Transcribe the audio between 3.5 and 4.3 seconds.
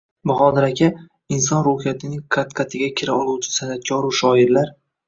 san’atkoru